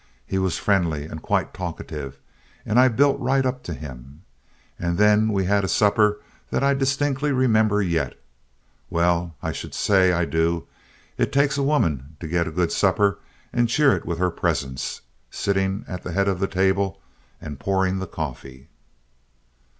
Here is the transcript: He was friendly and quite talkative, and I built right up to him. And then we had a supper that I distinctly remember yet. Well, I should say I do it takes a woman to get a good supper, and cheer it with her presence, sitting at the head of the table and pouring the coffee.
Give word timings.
He 0.25 0.39
was 0.39 0.57
friendly 0.57 1.03
and 1.05 1.21
quite 1.21 1.53
talkative, 1.53 2.17
and 2.65 2.79
I 2.79 2.87
built 2.87 3.19
right 3.19 3.45
up 3.45 3.61
to 3.65 3.73
him. 3.75 4.23
And 4.79 4.97
then 4.97 5.31
we 5.31 5.45
had 5.45 5.63
a 5.63 5.67
supper 5.67 6.19
that 6.49 6.63
I 6.63 6.73
distinctly 6.73 7.31
remember 7.31 7.83
yet. 7.83 8.19
Well, 8.89 9.35
I 9.43 9.51
should 9.51 9.75
say 9.75 10.11
I 10.11 10.25
do 10.25 10.65
it 11.19 11.31
takes 11.31 11.55
a 11.55 11.61
woman 11.61 12.17
to 12.19 12.27
get 12.27 12.47
a 12.47 12.51
good 12.51 12.71
supper, 12.71 13.19
and 13.53 13.69
cheer 13.69 13.95
it 13.95 14.03
with 14.03 14.17
her 14.17 14.31
presence, 14.31 15.01
sitting 15.29 15.85
at 15.87 16.01
the 16.01 16.13
head 16.13 16.27
of 16.27 16.39
the 16.39 16.47
table 16.47 16.99
and 17.39 17.59
pouring 17.59 17.99
the 17.99 18.07
coffee. 18.07 18.69